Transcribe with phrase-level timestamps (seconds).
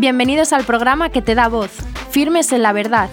[0.00, 1.72] Bienvenidos al programa que te da voz,
[2.12, 3.10] Firmes en la Verdad,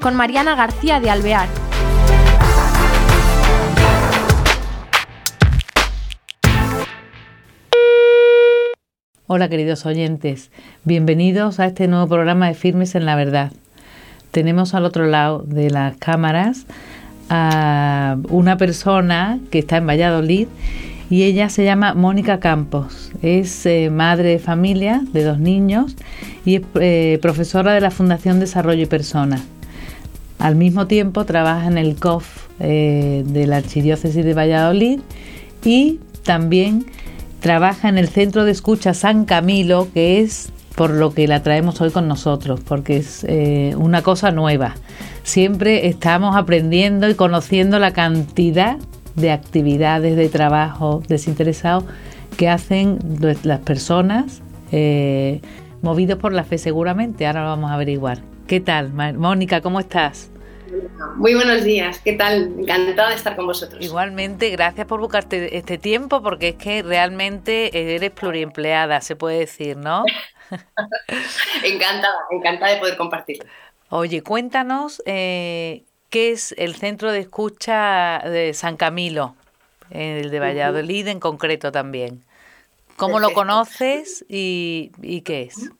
[0.00, 1.48] con Mariana García de Alvear.
[9.26, 10.52] Hola queridos oyentes,
[10.84, 13.50] bienvenidos a este nuevo programa de Firmes en la Verdad.
[14.30, 16.66] Tenemos al otro lado de las cámaras
[17.30, 20.46] a una persona que está en Valladolid
[21.10, 23.10] y ella se llama Mónica Campos.
[23.20, 25.96] Es eh, madre de familia de dos niños
[26.44, 29.42] y es eh, profesora de la Fundación Desarrollo y Persona.
[30.38, 35.00] Al mismo tiempo trabaja en el COF eh, de la Archidiócesis de Valladolid
[35.64, 36.86] y también
[37.40, 41.80] trabaja en el Centro de Escucha San Camilo, que es por lo que la traemos
[41.80, 43.26] hoy con nosotros, porque es
[43.76, 44.76] una cosa nueva.
[45.24, 48.78] Siempre estamos aprendiendo y conociendo la cantidad
[49.14, 51.86] de actividades de trabajo desinteresado
[52.36, 52.98] que hacen
[53.42, 55.40] las personas eh,
[55.82, 57.26] movidos por la fe seguramente.
[57.26, 58.18] Ahora lo vamos a averiguar.
[58.46, 59.60] ¿Qué tal, Mónica?
[59.60, 60.30] ¿Cómo estás?
[61.16, 62.54] Muy buenos días, ¿qué tal?
[62.58, 63.84] Encantada de estar con vosotros.
[63.84, 69.76] Igualmente, gracias por buscarte este tiempo porque es que realmente eres pluriempleada, se puede decir,
[69.76, 70.04] ¿no?
[71.64, 73.44] encantada, encantada de poder compartirlo.
[73.88, 79.36] Oye, cuéntanos eh, ¿Qué es el centro de escucha de San Camilo,
[79.90, 82.22] el de Valladolid en concreto también.
[82.96, 84.90] ¿Cómo lo conoces y,
[85.24, 85.70] qué es?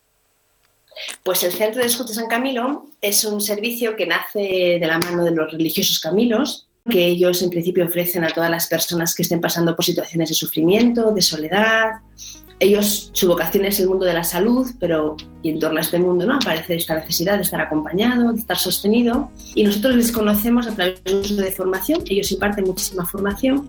[1.23, 5.25] Pues el Centro de Escucha San Camilo es un servicio que nace de la mano
[5.25, 9.41] de los religiosos Camilos, que ellos en principio ofrecen a todas las personas que estén
[9.41, 11.91] pasando por situaciones de sufrimiento, de soledad,
[12.61, 15.99] ellos, su vocación es el mundo de la salud, pero y en torno a este
[15.99, 16.35] mundo ¿no?
[16.35, 19.31] aparece esta necesidad de estar acompañado, de estar sostenido.
[19.55, 22.03] Y nosotros les conocemos a través de de formación.
[22.07, 23.67] Ellos imparten muchísima formación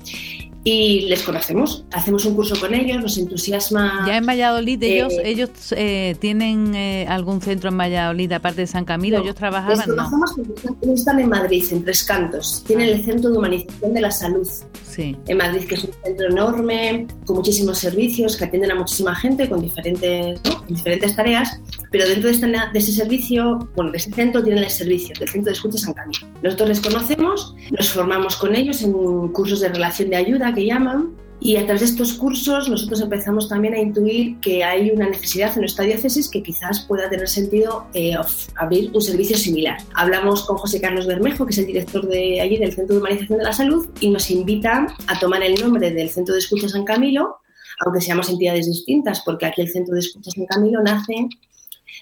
[0.64, 1.86] y les conocemos.
[1.92, 4.04] Hacemos un curso con ellos, nos entusiasma.
[4.08, 8.67] Ya en Valladolid, ellos, eh, ellos eh, tienen eh, algún centro en Valladolid aparte de
[8.67, 9.22] San Camilo.
[9.22, 9.77] ellos trabajaban.
[9.77, 10.38] Les conocemos
[10.86, 10.94] no.
[10.94, 12.64] están en Madrid, en Tres Cantos.
[12.67, 14.48] Tienen el Centro de Humanización de la Salud.
[14.88, 15.17] Sí.
[15.27, 19.49] En Madrid, que es un centro enorme, con muchísimos servicios, que atienden a muchísima gente
[19.49, 21.60] con diferentes, diferentes tareas.
[21.92, 25.52] Pero dentro de, de, ese servicio, bueno, de ese centro tienen el servicio del Centro
[25.52, 26.26] de Escucha San Camilo.
[26.42, 28.94] Nosotros les conocemos, nos formamos con ellos en
[29.30, 31.16] cursos de relación de ayuda que llaman.
[31.44, 35.52] Y a través de estos cursos nosotros empezamos también a intuir que hay una necesidad
[35.56, 38.14] en nuestra diócesis que quizás pueda tener sentido eh,
[38.56, 39.78] abrir un servicio similar.
[39.96, 43.40] Hablamos con José Carlos Bermejo, que es el director de allí del Centro de Humanización
[43.40, 46.86] de la Salud, y nos invita a tomar el nombre del Centro de Escucha San
[46.86, 47.38] Camilo,
[47.84, 51.28] aunque seamos entidades distintas, porque aquí el Centro de Escucha San Camilo nace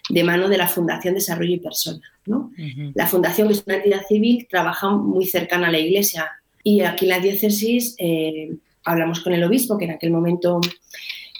[0.09, 2.01] de mano de la Fundación Desarrollo y Persona.
[2.25, 2.51] ¿no?
[2.95, 6.29] La Fundación, que es una entidad civil, trabaja muy cercana a la Iglesia
[6.63, 10.59] y aquí en la diócesis eh, hablamos con el obispo, que en aquel momento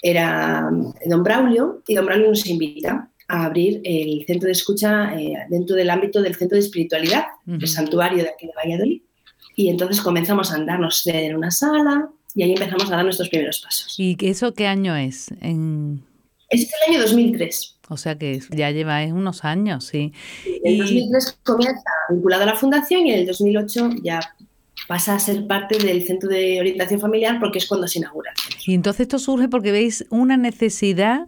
[0.02, 0.68] era
[1.06, 5.76] don Braulio, y don Braulio nos invita a abrir el centro de escucha eh, dentro
[5.76, 9.02] del ámbito del centro de espiritualidad, el santuario de aquí de Valladolid.
[9.56, 13.60] Y entonces comenzamos a andarnos en una sala y ahí empezamos a dar nuestros primeros
[13.60, 13.94] pasos.
[13.98, 15.28] ¿Y eso qué año es?
[15.40, 16.02] En...
[16.50, 17.76] Es el año 2003.
[17.88, 20.12] O sea que ya lleva unos años, sí.
[20.46, 24.20] En el 2003 comienza vinculado a la fundación y en el 2008 ya
[24.86, 28.32] pasa a ser parte del centro de orientación familiar porque es cuando se inaugura.
[28.66, 31.26] Y entonces esto surge porque veis una necesidad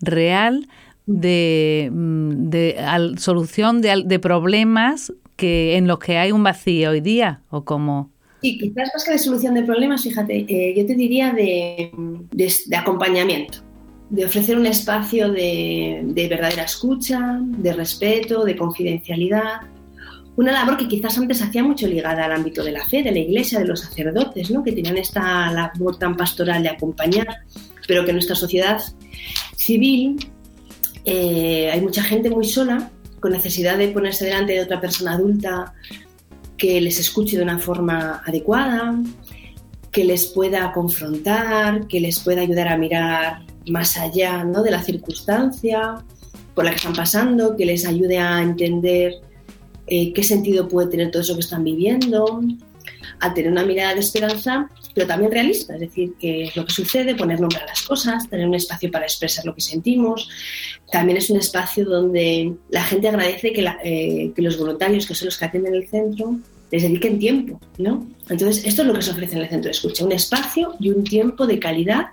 [0.00, 0.68] real
[1.06, 7.64] de, mm, solución de, problemas que en los que hay un vacío hoy día o
[7.64, 8.10] como
[8.42, 11.92] Sí, quizás más que de solución de problemas, fíjate, eh, yo te diría de,
[12.76, 13.58] acompañamiento,
[14.12, 19.62] de ofrecer un espacio de, de verdadera escucha, de respeto, de confidencialidad,
[20.36, 23.20] una labor que quizás antes hacía mucho ligada al ámbito de la fe, de la
[23.20, 24.62] iglesia, de los sacerdotes, ¿no?
[24.62, 27.26] que tenían esta labor tan pastoral de acompañar,
[27.88, 28.82] pero que en nuestra sociedad
[29.56, 30.18] civil
[31.06, 35.72] eh, hay mucha gente muy sola, con necesidad de ponerse delante de otra persona adulta
[36.58, 38.94] que les escuche de una forma adecuada,
[39.90, 44.62] que les pueda confrontar, que les pueda ayudar a mirar más allá ¿no?
[44.62, 46.02] de la circunstancia
[46.54, 49.14] por la que están pasando, que les ayude a entender
[49.86, 52.42] eh, qué sentido puede tener todo eso que están viviendo,
[53.20, 56.72] a tener una mirada de esperanza, pero también realista, es decir, qué es lo que
[56.72, 60.28] sucede, poner nombre a las cosas, tener un espacio para expresar lo que sentimos.
[60.90, 65.26] También es un espacio donde la gente agradece que, eh, que los voluntarios, que son
[65.26, 66.36] los que atienden el centro,
[66.72, 68.08] les dediquen tiempo, ¿no?
[68.30, 70.88] Entonces, esto es lo que se ofrece en el centro de escucha, un espacio y
[70.88, 72.06] un tiempo de calidad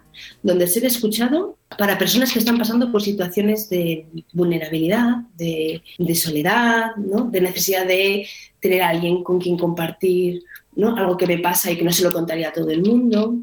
[0.44, 5.82] donde ser escuchado para personas que están pasando por situaciones de vulnerabilidad, de,
[6.14, 7.24] soledad, ¿no?
[7.32, 8.28] de necesidad de
[8.60, 10.44] tener a alguien con quien compartir
[10.76, 10.98] ¿no?
[10.98, 13.36] algo que me pasa y que no se lo contaría a todo el mundo,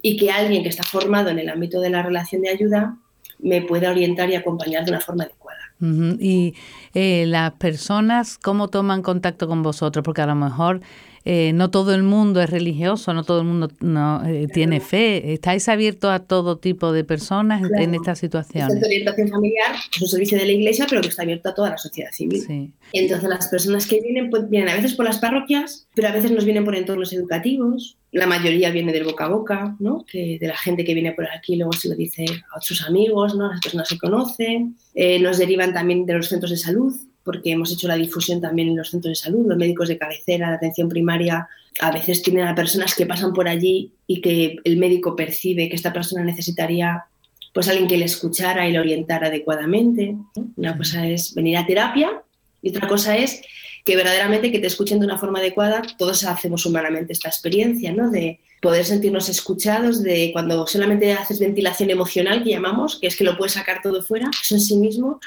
[0.00, 2.96] y que alguien que está formado en el ámbito de la relación de ayuda
[3.40, 5.41] me pueda orientar y acompañar de una forma adecuada.
[5.82, 6.54] Y
[6.94, 10.04] eh, las personas, ¿cómo toman contacto con vosotros?
[10.04, 10.80] Porque a lo mejor
[11.24, 15.32] eh, no todo el mundo es religioso, no todo el mundo no, eh, tiene fe.
[15.32, 18.68] ¿Estáis abiertos a todo tipo de personas en esta situación?
[18.68, 21.70] de orientación familiar es un servicio de la Iglesia, pero que está abierto a toda
[21.70, 22.72] la sociedad civil.
[22.92, 26.30] Entonces, las personas que vienen, pues, vienen a veces por las parroquias, pero a veces
[26.30, 27.96] nos vienen por entornos educativos.
[28.10, 30.04] La mayoría viene del boca a boca, ¿no?
[30.06, 33.34] que de la gente que viene por aquí luego se lo dice a otros amigos,
[33.34, 33.48] ¿no?
[33.48, 34.76] las personas se conocen.
[34.94, 36.92] Eh, nos derivan también de los centros de salud,
[37.24, 40.50] porque hemos hecho la difusión también en los centros de salud, los médicos de cabecera,
[40.50, 41.48] de atención primaria,
[41.80, 45.76] a veces tienen a personas que pasan por allí y que el médico percibe que
[45.76, 47.04] esta persona necesitaría
[47.52, 50.16] pues alguien que le escuchara y le orientara adecuadamente.
[50.56, 52.22] Una cosa es venir a terapia
[52.62, 53.42] y otra cosa es
[53.84, 58.10] que verdaderamente que te escuchen de una forma adecuada, todos hacemos humanamente esta experiencia, ¿no?
[58.10, 63.24] De poder sentirnos escuchados, de cuando solamente haces ventilación emocional, que llamamos, que es que
[63.24, 65.20] lo puedes sacar todo fuera, eso en sí mismo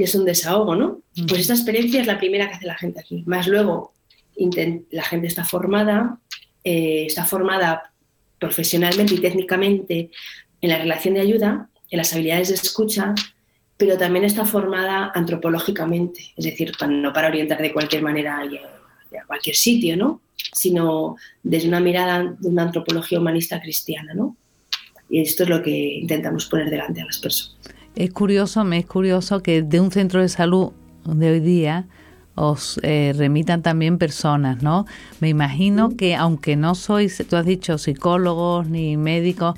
[0.00, 1.02] y es un desahogo, ¿no?
[1.28, 3.22] Pues esta experiencia es la primera que hace la gente aquí.
[3.26, 3.92] Más luego,
[4.90, 6.18] la gente está formada,
[6.64, 7.92] eh, está formada
[8.38, 10.10] profesionalmente y técnicamente
[10.62, 13.14] en la relación de ayuda, en las habilidades de escucha,
[13.76, 19.54] pero también está formada antropológicamente, es decir, no para orientar de cualquier manera a cualquier
[19.54, 20.22] sitio, ¿no?
[20.54, 24.14] sino desde una mirada de una antropología humanista cristiana.
[24.14, 24.34] ¿no?
[25.10, 27.58] Y esto es lo que intentamos poner delante a las personas.
[28.00, 30.72] Es curioso, me es curioso que de un centro de salud
[31.04, 31.84] de hoy día
[32.34, 34.86] os eh, remitan también personas, ¿no?
[35.20, 39.54] Me imagino que aunque no sois, tú has dicho psicólogos ni médicos,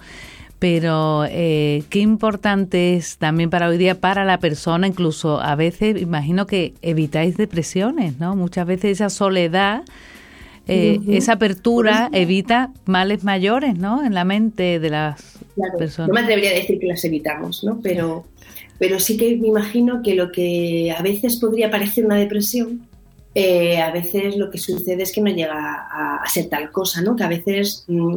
[0.58, 6.02] pero eh, qué importante es también para hoy día para la persona, incluso a veces
[6.02, 8.34] imagino que evitáis depresiones, ¿no?
[8.34, 9.84] Muchas veces esa soledad,
[10.66, 14.04] eh, esa apertura evita males mayores, ¿no?
[14.04, 15.38] En la mente de las
[15.78, 16.08] personas.
[16.08, 17.78] No me atrevería a decir que las evitamos, ¿no?
[17.80, 18.24] Pero,
[18.78, 22.86] pero sí que me imagino que lo que a veces podría parecer una depresión,
[23.34, 27.16] eh, a veces lo que sucede es que no llega a, ser tal cosa, ¿no?
[27.16, 28.16] Que a veces mm,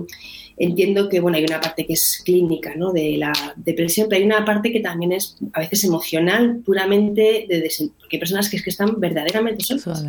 [0.58, 2.92] entiendo que, bueno, hay una parte que es clínica, ¿no?
[2.92, 7.72] De la depresión, pero hay una parte que también es a veces emocional, puramente de
[8.00, 10.04] porque hay personas que, es que están verdaderamente solas.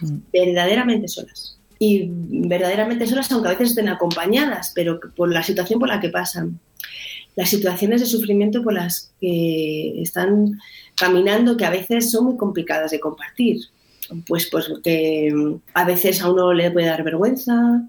[0.00, 0.16] Mm.
[0.32, 5.88] Verdaderamente solas y verdaderamente solas, aunque a veces estén acompañadas, pero por la situación por
[5.88, 6.60] la que pasan,
[7.34, 10.58] las situaciones de sufrimiento por las que están
[10.96, 13.60] caminando, que a veces son muy complicadas de compartir.
[14.26, 15.32] Pues, pues que
[15.72, 17.82] a veces a uno le puede dar vergüenza,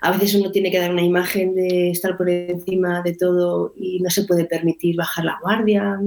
[0.00, 4.00] a veces uno tiene que dar una imagen de estar por encima de todo y
[4.00, 6.00] no se puede permitir bajar la guardia.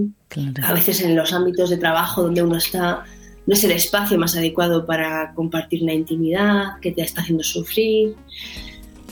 [0.64, 3.04] A veces en los ámbitos de trabajo donde uno está
[3.50, 8.16] no es el espacio más adecuado para compartir una intimidad que te está haciendo sufrir.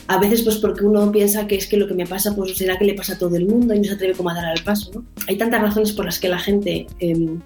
[0.09, 2.77] A veces pues porque uno piensa que es que lo que me pasa pues será
[2.77, 4.63] que le pasa a todo el mundo y no se atreve como a dar al
[4.63, 5.03] paso.
[5.27, 7.41] Hay tantas razones por las que la gente em,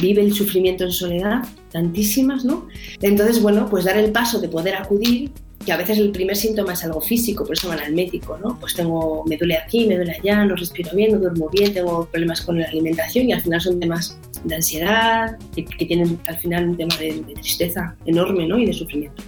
[0.00, 2.68] vive el sufrimiento en soledad, tantísimas, ¿no?
[3.02, 5.30] Entonces, bueno, pues dar el paso de poder acudir
[5.66, 8.58] que a veces el primer síntoma es algo físico, por eso van al médico, ¿no?
[8.58, 12.06] Pues tengo, me duele aquí, me duele allá, no respiro bien, no duermo bien, tengo
[12.06, 16.68] problemas con la alimentación y al final son temas de ansiedad, que, tienen al final
[16.68, 18.58] un tema de, tristeza enorme, ¿no?
[18.58, 19.22] Y de sufrimiento.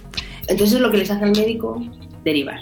[0.47, 1.83] Entonces es lo que les hace al médico
[2.23, 2.59] derivar.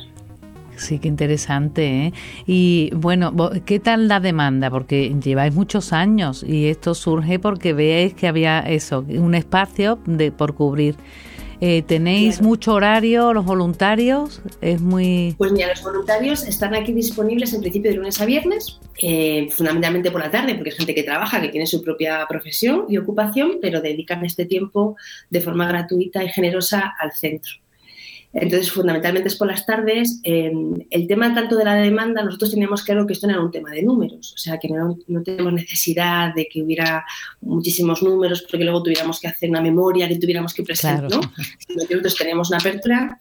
[0.77, 1.86] Sí, qué interesante.
[1.88, 2.13] ¿eh?
[2.46, 3.34] Y bueno,
[3.65, 4.69] ¿qué tal la demanda?
[4.69, 10.31] Porque lleváis muchos años y esto surge porque veáis que había eso, un espacio de,
[10.31, 10.96] por cubrir.
[11.60, 14.43] Eh, ¿Tenéis mucho horario los voluntarios?
[14.62, 15.34] Es muy...
[15.39, 20.12] Pues mira, los voluntarios están aquí disponibles en principio de lunes a viernes, eh, fundamentalmente
[20.12, 23.57] por la tarde, porque es gente que trabaja, que tiene su propia profesión y ocupación,
[23.60, 24.98] pero dedican este tiempo
[25.31, 27.53] de forma gratuita y generosa al centro.
[28.34, 30.19] Entonces, fundamentalmente es por las tardes.
[30.24, 33.72] el tema tanto de la demanda, nosotros teníamos claro que esto no era un tema
[33.72, 37.05] de números, o sea, que no, tenemos necesidad de que hubiera
[37.41, 41.22] muchísimos números porque luego tuviéramos que hacer una memoria que tuviéramos que presentar, ¿no?
[41.75, 43.19] Nosotros teníamos una apertura.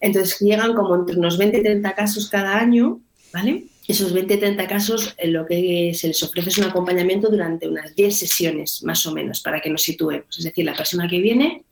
[0.00, 3.00] Entonces, llegan como entre unos 20 y 30 casos cada año,
[3.32, 3.64] ¿vale?
[3.86, 8.16] Esos 20 30 casos, lo que se les ofrece es un acompañamiento durante unas 10
[8.16, 10.38] sesiones, más o menos, para que nos situemos.
[10.38, 11.64] Es decir, la persona que viene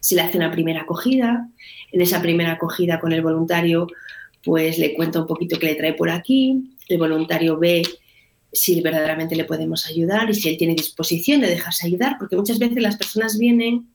[0.00, 1.48] se le hace una primera acogida,
[1.92, 3.86] en esa primera acogida con el voluntario,
[4.42, 7.82] pues le cuenta un poquito qué le trae por aquí, el voluntario ve
[8.52, 12.58] si verdaderamente le podemos ayudar y si él tiene disposición de dejarse ayudar, porque muchas
[12.58, 13.88] veces las personas vienen,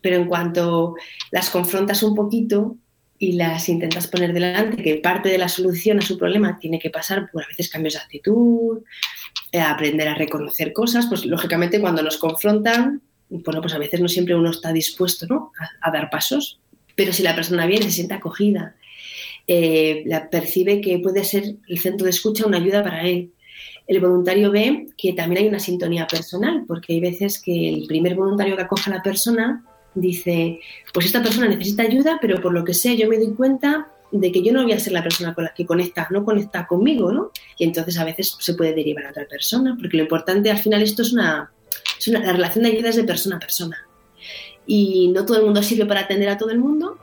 [0.00, 0.96] pero en cuanto
[1.30, 2.76] las confrontas un poquito
[3.18, 6.90] y las intentas poner delante, que parte de la solución a su problema tiene que
[6.90, 8.80] pasar por a veces cambios de actitud,
[9.52, 13.00] eh, aprender a reconocer cosas, pues lógicamente cuando nos confrontan,
[13.44, 15.52] bueno, pues a veces no siempre uno está dispuesto ¿no?
[15.80, 16.60] a dar pasos
[16.94, 18.76] pero si la persona viene, se siente acogida,
[19.46, 23.32] eh, la percibe que puede ser el centro de escucha una ayuda para él,
[23.88, 28.14] el voluntario ve que también hay una sintonía personal, porque hay veces que el primer
[28.14, 30.60] voluntario que acoge a la persona dice,
[30.94, 34.30] pues esta persona necesita ayuda, pero por lo que sé yo me doy cuenta de
[34.30, 37.12] que yo no voy a ser la persona con la que conecta, no conecta conmigo,
[37.12, 37.30] ¿no?
[37.58, 40.82] Y entonces a veces se puede derivar a otra persona, porque lo importante al final
[40.82, 41.50] esto es una,
[42.02, 43.86] es una la relación de ayuda es de persona a persona.
[44.66, 46.98] Y no todo el mundo sirve para atender a todo el mundo,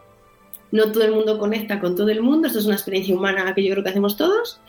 [0.72, 3.64] no todo el mundo conecta con todo el mundo, esto es una experiencia humana que
[3.64, 4.60] yo creo que hacemos todos.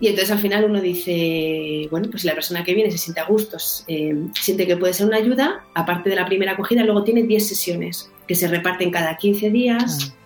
[0.00, 3.20] Y entonces al final uno dice, bueno, pues si la persona que viene se siente
[3.20, 7.02] a gustos, eh, siente que puede ser una ayuda, aparte de la primera acogida, luego
[7.02, 10.12] tiene 10 sesiones que se reparten cada 15 días.
[10.12, 10.18] Ah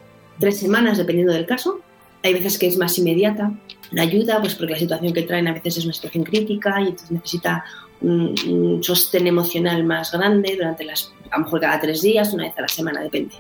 [0.42, 1.80] tres semanas, dependiendo del caso.
[2.24, 3.52] Hay veces que es más inmediata
[3.92, 6.88] la ayuda, pues porque la situación que traen a veces es una situación crítica y
[6.88, 7.64] entonces necesita
[8.02, 12.58] un, sostén emocional más grande durante las, a lo mejor cada tres días, una vez
[12.58, 13.34] a la semana, depende.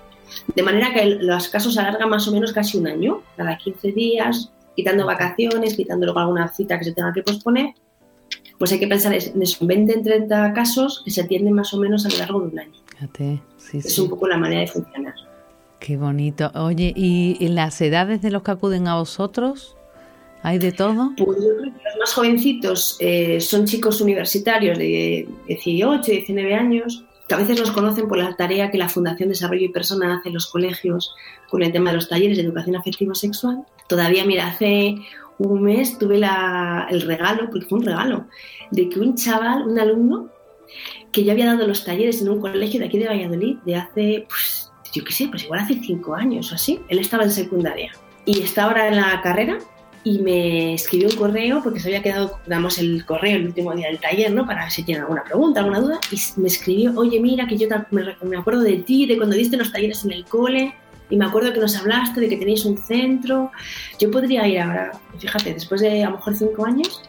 [0.54, 4.50] De manera que los casos alargan más o menos casi un año, cada 15 días,
[4.74, 7.74] quitando vacaciones, quitando luego alguna cita que se tenga que posponer,
[8.58, 11.78] pues hay que pensar en esos 20 en 30 casos que se atienden más o
[11.78, 12.72] menos a lo largo de un año.
[13.72, 15.14] es un poco la manera de funcionar.
[15.80, 16.50] Qué bonito.
[16.54, 19.76] Oye, ¿y las edades de los que acuden a vosotros?
[20.42, 21.12] ¿Hay de todo?
[21.16, 27.04] Pues yo creo que los más jovencitos eh, son chicos universitarios de 18, 19 años,
[27.28, 30.28] que a veces nos conocen por la tarea que la Fundación Desarrollo y Persona hace
[30.28, 31.14] en los colegios
[31.48, 33.64] con el tema de los talleres de educación afectivo-sexual.
[33.88, 34.96] Todavía, mira, hace
[35.38, 38.26] un mes tuve el regalo, porque fue un regalo,
[38.72, 40.28] de que un chaval, un alumno,
[41.12, 44.26] que yo había dado los talleres en un colegio de aquí de Valladolid de hace
[44.28, 46.80] pues, yo qué sé, pues igual hace cinco años o así.
[46.88, 47.92] Él estaba en secundaria
[48.24, 49.58] y está ahora en la carrera
[50.04, 53.88] y me escribió un correo porque se había quedado, damos el correo el último día
[53.88, 54.46] del taller, ¿no?
[54.46, 56.00] Para si tiene alguna pregunta, alguna duda.
[56.10, 59.70] Y me escribió, oye, mira, que yo me, acuerdo de ti, de cuando diste los
[59.70, 60.74] talleres en el cole.
[61.08, 63.52] Y me acuerdo que nos hablaste de que tenéis un centro.
[64.00, 67.02] Yo podría ir ahora, fíjate, después de a lo mejor cinco años,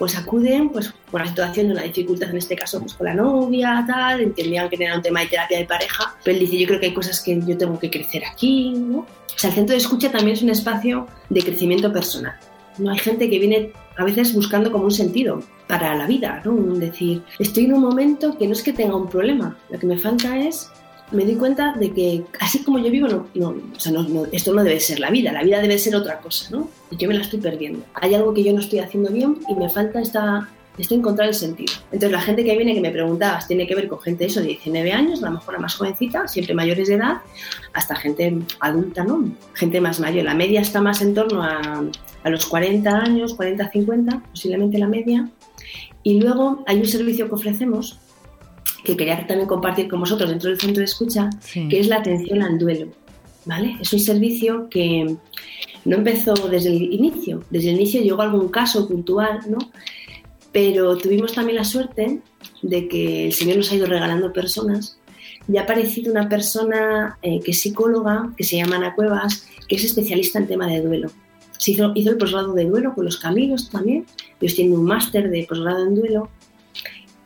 [0.00, 3.12] pues acuden pues por la situación de una dificultad, en este caso pues con la
[3.12, 6.66] novia, tal, entendían que era un tema de terapia de pareja, pero él dice, yo
[6.66, 9.00] creo que hay cosas que yo tengo que crecer aquí, ¿no?
[9.00, 12.34] O sea, el centro de escucha también es un espacio de crecimiento personal.
[12.78, 12.90] ¿no?
[12.90, 16.54] Hay gente que viene a veces buscando como un sentido para la vida, ¿no?
[16.76, 19.98] decir, estoy en un momento que no es que tenga un problema, lo que me
[19.98, 20.70] falta es
[21.12, 24.62] me di cuenta de que así como yo vivo, no, o sea, no, esto no
[24.62, 26.68] debe ser la vida, la vida debe ser otra cosa, ¿no?
[26.90, 27.84] Y yo me la estoy perdiendo.
[27.94, 30.48] Hay algo que yo no estoy haciendo bien y me falta esta,
[30.78, 31.72] este encontrar el sentido.
[31.86, 34.48] Entonces la gente que viene, que me preguntabas, tiene que ver con gente eso, de
[34.48, 37.18] 19 años, a lo mejor la más jovencita, siempre mayores de edad,
[37.72, 39.30] hasta gente adulta, ¿no?
[39.54, 40.24] Gente más mayor.
[40.24, 41.84] La media está más en torno a,
[42.22, 45.28] a los 40 años, 40, 50, posiblemente la media.
[46.02, 47.98] Y luego hay un servicio que ofrecemos
[48.84, 52.42] que quería también compartir con vosotros dentro del centro de escucha, que es la atención
[52.42, 52.88] al duelo.
[53.44, 53.76] ¿vale?
[53.80, 55.16] Es un servicio que
[55.84, 57.42] no empezó desde el inicio.
[57.50, 59.58] Desde el inicio llegó algún caso puntual, ¿no?
[60.52, 62.20] Pero tuvimos también la suerte
[62.62, 64.98] de que el Señor nos ha ido regalando personas
[65.48, 69.76] y ha aparecido una persona eh, que es psicóloga, que se llama Ana Cuevas, que
[69.76, 71.10] es especialista en tema de duelo.
[71.58, 74.06] Se hizo, hizo el posgrado de duelo con los caminos también,
[74.40, 76.30] ellos tienen un máster de posgrado en duelo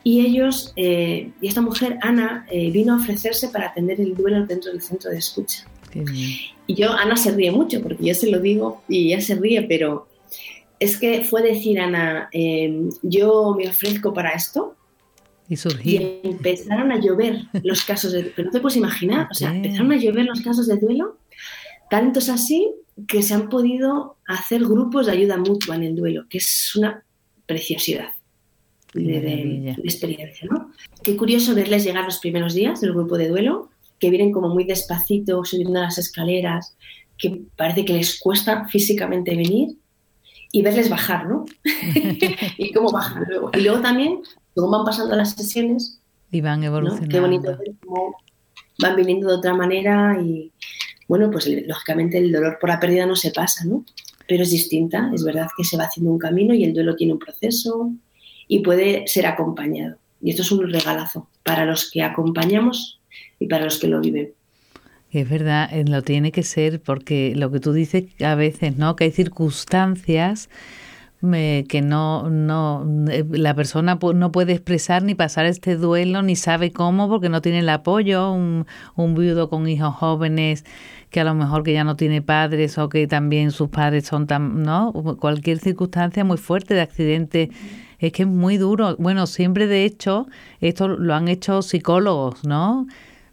[0.07, 4.45] y ellos, eh, y esta mujer, Ana, eh, vino a ofrecerse para atender el duelo
[4.45, 5.65] dentro del centro de escucha.
[6.67, 9.63] Y yo, Ana se ríe mucho, porque yo se lo digo y ella se ríe,
[9.63, 10.07] pero
[10.79, 14.75] es que fue decir, Ana, em, yo me ofrezco para esto.
[15.83, 19.91] Y empezaron a llover los casos de Pero no te puedes imaginar, o sea, empezaron
[19.91, 21.17] a llover los casos de duelo,
[21.89, 22.71] tantos así
[23.07, 27.03] que se han podido hacer grupos de ayuda mutua en el duelo, que es una
[27.47, 28.09] preciosidad
[29.03, 30.47] de, experiencia.
[30.49, 30.71] ¿no?
[31.03, 34.65] Qué curioso verles llegar los primeros días del grupo de duelo, que vienen como muy
[34.65, 36.75] despacito subiendo las escaleras,
[37.17, 39.77] que parece que les cuesta físicamente venir,
[40.51, 41.45] y verles bajar, ¿no?
[42.57, 43.51] y cómo bajan luego.
[43.53, 44.21] Y luego también,
[44.53, 45.99] cómo van pasando las sesiones.
[46.31, 47.09] Y van evolucionando.
[47.09, 48.15] Qué bonito ver cómo
[48.79, 50.53] van viniendo de otra manera y,
[51.09, 53.85] bueno, pues lógicamente el dolor por la pérdida no se pasa, ¿no?
[54.27, 57.13] Pero es distinta, es verdad que se va haciendo un camino y el duelo tiene
[57.13, 57.91] un proceso,
[58.47, 59.97] y puede ser acompañado.
[60.21, 62.99] Y esto es un regalazo para los que acompañamos
[63.39, 64.33] y para los que lo viven.
[65.11, 68.95] Es verdad, eh, lo tiene que ser porque lo que tú dices a veces, ¿no?
[68.95, 70.49] Que hay circunstancias
[71.31, 76.71] que no, no, eh, la persona no puede expresar ni pasar este duelo, ni sabe
[76.71, 80.65] cómo, porque no tiene el apoyo, un, un viudo con hijos jóvenes
[81.09, 84.27] que a lo mejor que ya no tiene padres o que también sus padres son
[84.27, 84.93] tan, ¿no?
[85.19, 87.49] Cualquier circunstancia muy fuerte de accidente
[88.07, 88.95] es que es muy duro.
[88.97, 90.27] Bueno, siempre de hecho,
[90.61, 92.87] esto lo han hecho psicólogos, ¿no?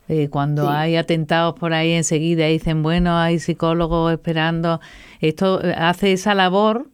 [0.09, 4.81] Eh, cuando hay atentados por ahí enseguida dicen, bueno, hay psicólogos esperando.
[5.21, 6.91] Esto eh, hace esa labor,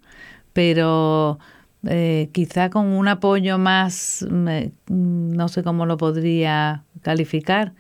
[0.52, 1.38] pero
[1.87, 7.73] eh, quizá con un apoyo más, no sé cómo lo podría calificar,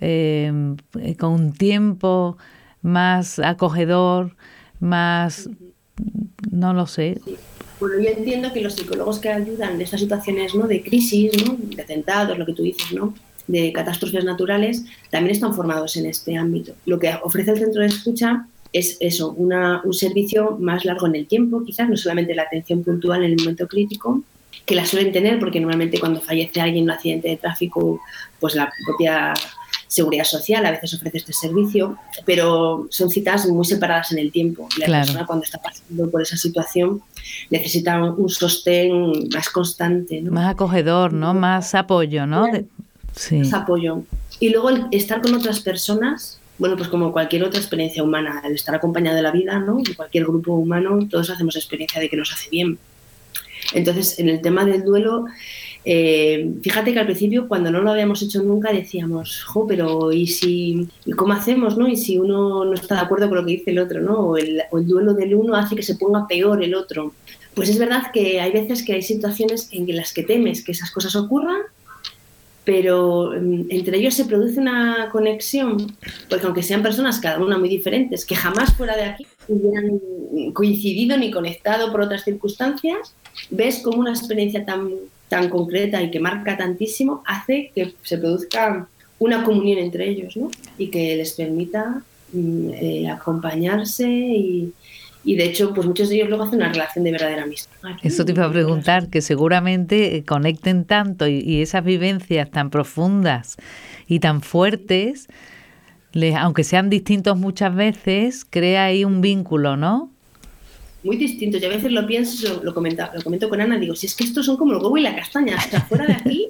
[0.00, 0.52] eh,
[1.18, 2.36] con un tiempo
[2.82, 4.36] más acogedor,
[4.80, 5.48] más,
[6.50, 7.20] no lo sé.
[7.80, 10.66] Bueno, yo entiendo que los psicólogos que ayudan de estas situaciones ¿no?
[10.66, 11.56] de crisis, ¿no?
[11.58, 13.14] de atentados, lo que tú dices, ¿no?
[13.46, 16.74] de catástrofes naturales, también están formados en este ámbito.
[16.86, 21.26] Lo que ofrece el centro de escucha es eso, un servicio más largo en el
[21.26, 24.22] tiempo, quizás no solamente la atención puntual en el momento crítico,
[24.66, 28.00] que la suelen tener porque normalmente cuando fallece alguien en un accidente de tráfico,
[28.40, 29.34] pues la propia
[29.94, 34.68] seguridad social a veces ofrece este servicio, pero son citas muy separadas en el tiempo.
[34.78, 37.02] La persona cuando está pasando por esa situación
[37.50, 40.20] necesita un sostén más constante.
[40.22, 41.34] Más acogedor, ¿no?
[41.34, 42.46] Más apoyo, ¿no?
[43.14, 43.36] Sí.
[43.36, 44.02] Más apoyo.
[44.40, 48.54] Y luego el estar con otras personas bueno, pues como cualquier otra experiencia humana, el
[48.54, 49.78] estar acompañado de la vida, ¿no?
[49.82, 52.78] De cualquier grupo humano, todos hacemos experiencia de que nos hace bien.
[53.72, 55.26] Entonces, en el tema del duelo,
[55.84, 60.88] eh, fíjate que al principio, cuando no lo habíamos hecho nunca, decíamos, pero ¿y si,
[61.04, 61.88] ¿y cómo hacemos, no?
[61.88, 64.18] Y si uno no está de acuerdo con lo que dice el otro, ¿no?
[64.20, 67.12] O el, o el duelo del uno hace que se ponga peor el otro.
[67.54, 70.90] Pues es verdad que hay veces que hay situaciones en las que temes que esas
[70.90, 71.62] cosas ocurran
[72.64, 75.94] pero mm, entre ellos se produce una conexión,
[76.28, 80.00] porque aunque sean personas cada una muy diferentes, que jamás fuera de aquí hubieran
[80.52, 83.14] coincidido ni conectado por otras circunstancias,
[83.50, 84.90] ves como una experiencia tan,
[85.28, 88.88] tan concreta y que marca tantísimo hace que se produzca
[89.18, 90.50] una comunión entre ellos ¿no?
[90.76, 92.02] y que les permita
[92.32, 94.72] mm, eh, acompañarse y,
[95.24, 97.72] y de hecho, pues muchos de ellos luego hacen una relación de verdadera amistad.
[98.02, 103.56] Eso te iba a preguntar, que seguramente eh, conecten tanto y, esas vivencias tan profundas
[104.06, 105.28] y tan fuertes,
[106.38, 110.10] aunque sean distintos muchas veces, crea ahí un vínculo, ¿no?
[111.04, 111.58] Muy distinto.
[111.58, 114.24] Yo a veces lo pienso, lo, comento, lo comento con Ana, digo, si es que
[114.24, 116.48] estos son como el huevo y la castaña, hasta fuera de aquí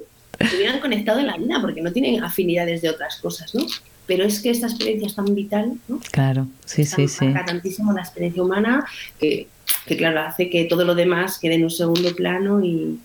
[0.49, 3.65] se hubieran conectado en la vida, porque no tienen afinidades de otras cosas, ¿no?
[4.07, 5.99] pero es que esta experiencia es tan vital, ¿no?
[6.11, 7.33] Claro, sí, sí, sí.
[7.45, 8.85] tantísimo la experiencia humana
[9.19, 9.47] que,
[9.85, 12.99] que, claro, hace que todo lo demás quede en un segundo plano y,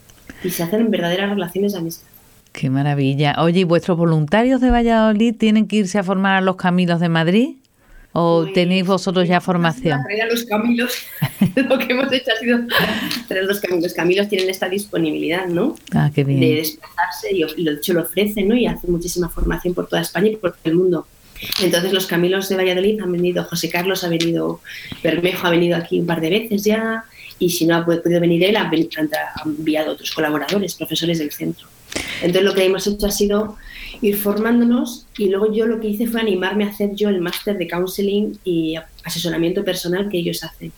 [0.45, 2.07] y se hacen verdaderas relaciones de amistad.
[2.53, 3.37] Qué maravilla.
[3.39, 7.09] Oye, ¿y vuestros voluntarios de Valladolid tienen que irse a formar a los Camilos de
[7.09, 7.57] Madrid?
[8.13, 10.03] ¿O pues, tenéis vosotros ya formación?
[10.03, 10.93] Traer a los camilos,
[11.69, 12.59] lo que hemos hecho ha sido
[13.29, 13.83] traer a los camilos.
[13.85, 15.77] Los camilos tienen esta disponibilidad, ¿no?
[15.95, 16.41] Ah, qué bien.
[16.41, 18.57] De desplazarse y, de hecho lo ofrecen, ¿no?
[18.57, 21.07] Y hacen muchísima formación por toda España y por todo el mundo.
[21.63, 24.61] Entonces los camilos de Valladolid han venido, José Carlos ha venido,
[25.03, 27.05] Bermejo ha venido aquí un par de veces ya,
[27.39, 28.71] y si no ha podido venir él, ha
[29.47, 31.69] enviado otros colaboradores, profesores del centro.
[32.23, 33.57] Entonces lo que hemos hecho ha sido
[34.03, 37.59] ir formándonos y luego yo lo que hice fue animarme a hacer yo el máster
[37.59, 40.73] de counseling y asesoramiento personal que ellos hacen.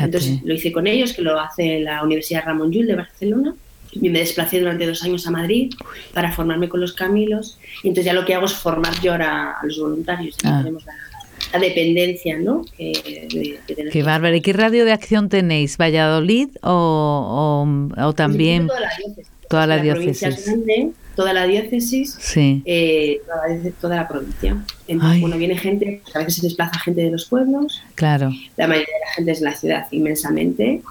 [0.00, 3.54] Entonces lo hice con ellos, que lo hace la Universidad Ramón Llull de Barcelona.
[3.92, 5.72] Y me desplacé durante dos años a Madrid
[6.12, 7.58] para formarme con los Camilos.
[7.84, 10.36] Y entonces ya lo que hago es formar yo ahora a los voluntarios.
[10.42, 10.58] Ah.
[10.58, 10.94] Tenemos la,
[11.60, 12.64] dependencia, ¿no?
[12.76, 13.58] Que,
[13.92, 14.34] qué bárbaro.
[14.34, 15.76] ¿Y qué radio de acción tenéis?
[15.76, 18.66] ¿Valladolid o, o, también?
[18.66, 19.33] Toda la diócesis.
[19.48, 20.46] Toda la, diócesis
[21.14, 23.20] toda la diócesis, eh,
[23.80, 24.64] toda, la provincia.
[24.88, 27.82] Entonces, bueno, viene gente, a veces se desplaza gente de los pueblos.
[27.94, 28.30] Claro.
[28.56, 30.82] La mayoría de la gente es de la ciudad, inmensamente.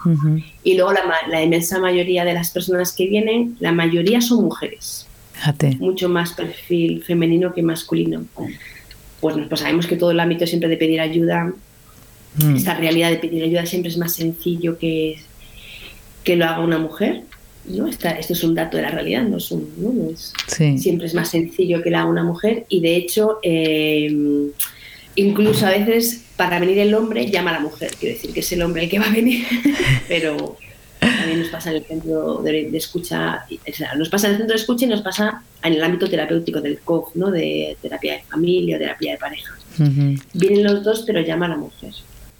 [0.63, 0.93] Y luego
[1.29, 5.07] la, inmensa mayoría de las personas que vienen, la mayoría son mujeres.
[5.33, 5.75] Fíjate.
[5.79, 8.23] Mucho más perfil femenino que masculino.
[9.19, 11.51] Pues, pues sabemos que todo el ámbito siempre de pedir ayuda,
[12.35, 12.55] mm.
[12.55, 15.17] esta realidad de pedir ayuda siempre es más sencillo que,
[16.23, 17.23] que lo haga una mujer.
[17.65, 17.87] ¿No?
[17.87, 20.15] esto es un dato de la realidad, no es un,
[20.77, 24.51] siempre es más sencillo que la haga una mujer y de hecho eh,
[25.15, 28.51] incluso a veces para venir el hombre llama a la mujer, quiero decir que es
[28.51, 29.45] el hombre el que va a venir,
[30.07, 30.57] pero
[30.99, 33.45] también nos pasa en el centro de, escucha,
[33.97, 36.79] nos pasa en el centro de escucha y nos pasa en el ámbito terapéutico del
[36.79, 37.31] COF, ¿no?
[37.31, 39.53] de terapia de familia, terapia de pareja.
[40.33, 41.93] Vienen los dos, pero llama a la mujer.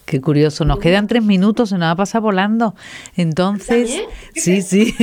[0.05, 2.75] Qué curioso, nos quedan tres minutos, se nos va a pasar volando.
[3.15, 4.01] Entonces,
[4.35, 4.93] sí, sí.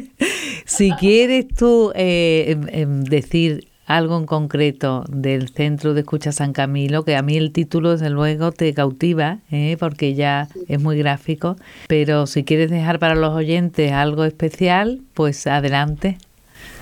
[0.64, 6.52] si quieres tú eh, em, em, decir algo en concreto del Centro de Escucha San
[6.52, 9.76] Camilo, que a mí el título desde luego te cautiva, ¿eh?
[9.78, 11.56] porque ya es muy gráfico,
[11.88, 16.18] pero si quieres dejar para los oyentes algo especial, pues adelante.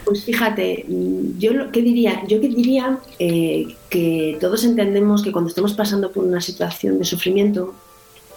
[0.05, 0.85] Pues fíjate,
[1.39, 6.25] yo que diría, yo que diría eh, que todos entendemos que cuando estamos pasando por
[6.25, 7.75] una situación de sufrimiento,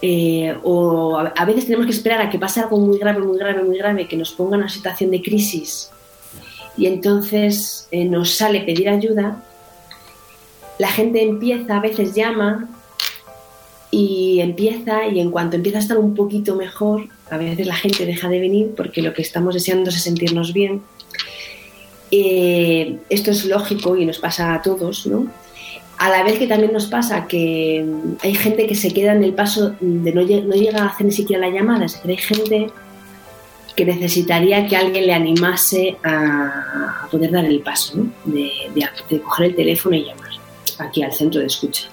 [0.02, 3.64] eh, o a, veces tenemos que esperar a que pase algo muy grave, muy grave,
[3.64, 5.90] muy grave, que nos ponga en una situación de crisis,
[6.78, 9.44] y entonces eh, nos sale pedir ayuda,
[10.78, 12.70] la gente empieza, a veces llama,
[13.90, 18.06] y empieza, y en cuanto empieza a estar un poquito mejor, A veces la gente
[18.06, 20.82] deja de venir porque lo que estamos deseando es sentirnos bien.
[22.12, 25.28] Eh, esto es lógico y nos pasa a todos, ¿no?
[25.98, 27.86] A la vez que también nos pasa que
[28.22, 31.12] hay gente que se queda en el paso de no, no llega a hacer ni
[31.12, 32.68] siquiera la llamada, es decir, hay gente
[33.76, 38.12] que necesitaría que alguien le animase a, poder dar el paso, ¿no?
[38.26, 38.52] de,
[39.10, 40.30] de, coger el teléfono y llamar
[40.80, 41.84] aquí al centro de escucha.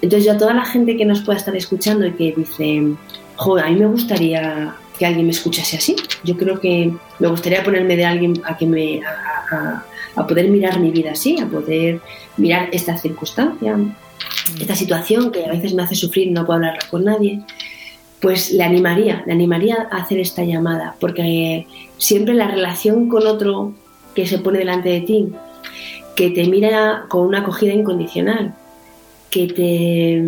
[0.00, 2.94] Entonces yo a toda la gente que nos pueda estar escuchando y que dice,
[3.36, 5.96] joder, a mí me gustaría que alguien me escuchase así.
[6.22, 9.82] Yo creo que me gustaría ponerme de alguien a que me a,
[10.14, 12.00] a poder mirar mi vida así, a poder
[12.36, 13.76] mirar esta circunstancia,
[14.60, 17.42] esta situación que a veces me hace sufrir, no puedo hablar con nadie
[18.20, 23.72] pues le animaría, le animaría a hacer esta llamada, porque siempre la relación con otro
[24.14, 25.28] que se pone delante de ti,
[26.14, 28.54] que te mira con una acogida incondicional,
[29.30, 30.22] que te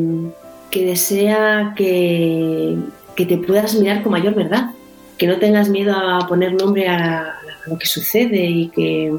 [0.70, 2.76] que desea que,
[3.14, 4.70] que te puedas mirar con mayor verdad,
[5.18, 9.14] que no tengas miedo a poner nombre a, lo que sucede y que,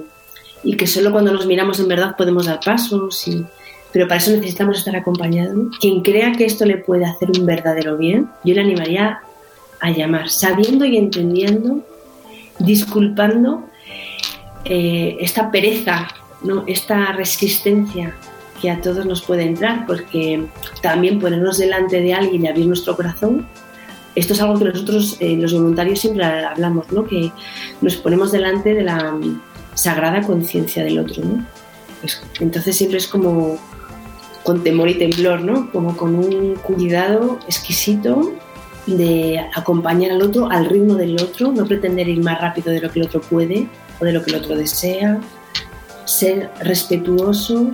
[0.63, 3.45] y que solo cuando nos miramos en verdad podemos dar pasos y,
[3.93, 5.77] pero para eso necesitamos estar acompañados.
[5.79, 9.21] Quien crea que esto le puede hacer un verdadero bien, yo le animaría
[9.79, 11.85] a llamar, sabiendo y entendiendo,
[12.59, 13.63] disculpando
[14.65, 16.07] eh, esta pereza,
[16.41, 16.63] ¿no?
[16.67, 18.15] esta resistencia
[18.61, 20.45] que a todos nos puede entrar, porque
[20.81, 23.45] también ponernos delante de alguien y abrir nuestro corazón,
[24.15, 27.05] esto es algo que nosotros, eh, los voluntarios, siempre hablamos, ¿no?
[27.05, 27.31] que
[27.81, 29.17] nos ponemos delante de la
[29.73, 31.23] sagrada conciencia del otro.
[31.23, 31.45] ¿no?
[32.39, 33.57] entonces siempre es como
[34.43, 35.71] con temor y temblor, ¿no?
[35.71, 38.33] Como con un cuidado exquisito
[38.85, 42.91] de acompañar al otro al ritmo del otro, no pretender ir más rápido de lo
[42.91, 43.69] que el otro puede
[44.01, 45.21] o de lo que el otro desea,
[46.03, 47.71] ser respetuoso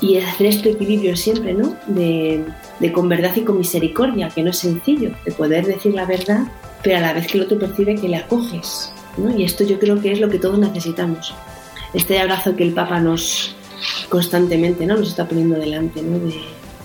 [0.00, 1.76] y hacer este equilibrio siempre, ¿no?
[1.86, 2.44] De,
[2.92, 6.46] con verdad y con misericordia, que no es sencillo, de poder decir la verdad,
[6.82, 9.36] pero a la vez que el otro percibe que le acoges, ¿no?
[9.36, 11.34] Y esto yo creo que es lo que todos necesitamos.
[11.94, 13.54] Este abrazo que el Papa nos,
[14.08, 14.96] constantemente ¿no?
[14.96, 16.18] nos está poniendo delante, ¿no?
[16.18, 16.34] de,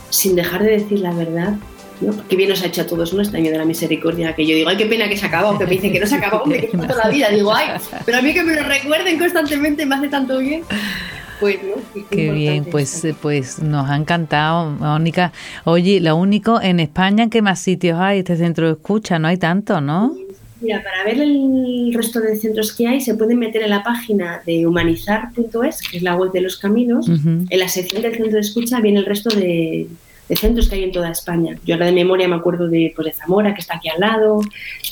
[0.09, 1.55] sin dejar de decir la verdad.
[2.01, 2.13] ¿no?
[2.29, 3.21] Bien nos ha hecho a todos ¿no?
[3.21, 5.65] este año de la misericordia, que yo digo, ay, qué pena que se acabó, que
[5.65, 7.29] me dicen que no se acabó, que toda la vida.
[7.29, 7.69] Digo, ay,
[8.05, 10.63] pero a mí que me lo recuerden constantemente me hace tanto bien.
[11.41, 12.03] ¿No?
[12.09, 15.31] Qué, bien, pues, pues nos ha encantado, Mónica.
[15.65, 18.19] Oye, lo único, en España, ¿qué más sitios hay?
[18.19, 20.15] Este centro de escucha, no hay tanto, ¿no?
[20.61, 24.41] Mira, para ver el resto de centros que hay, se pueden meter en la página
[24.45, 27.07] de humanizar.es, que es la web de los caminos.
[27.07, 29.87] En la sección del centro de escucha viene el resto de,
[30.35, 31.57] centros que hay en toda España.
[31.65, 34.41] Yo ahora de memoria me acuerdo de, pues, de Zamora, que está aquí al lado.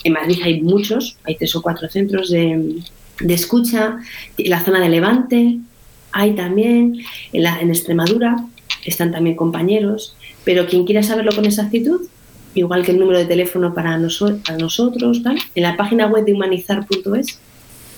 [0.06, 2.80] En Madrid hay muchos, hay tres o cuatro centros de,
[3.28, 4.00] escucha.
[4.38, 5.60] En la zona de Levante
[6.17, 6.95] hay también.
[7.32, 8.38] En, la, en Extremadura
[8.86, 10.15] están también compañeros.
[10.43, 12.01] Pero quien quiera saberlo con exactitud,
[12.56, 15.21] igual que el número de teléfono para, nosotros,
[15.56, 17.39] en la página web de humanizar.es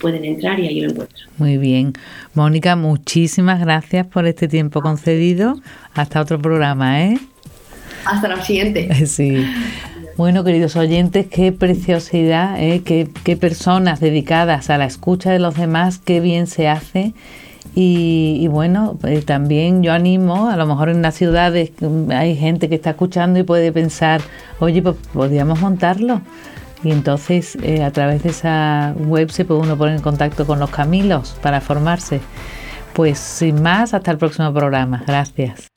[0.02, 1.30] pueden entrar y ahí lo encuentran.
[1.38, 1.94] Muy bien.
[2.34, 5.60] Mónica, muchísimas gracias por este tiempo concedido.
[5.94, 7.20] Hasta otro programa, ¿eh?
[8.06, 8.90] Hasta la siguiente.
[9.06, 9.46] Sí.
[10.16, 12.82] Bueno, queridos oyentes, qué preciosidad, ¿eh?
[12.84, 17.14] qué, qué personas dedicadas a la escucha de los demás, qué bien se hace
[17.76, 21.72] y, bueno, pues también yo animo, a lo mejor en las ciudades
[22.10, 24.22] hay gente que está escuchando y puede pensar,
[24.60, 26.22] oye, pues podríamos montarlo.
[26.84, 30.60] Y entonces eh, a través de esa web se puede uno poner en contacto con
[30.60, 32.22] los camilos para formarse.
[32.94, 35.04] Pues sin más, hasta el próximo programa.
[35.06, 35.70] Gracias.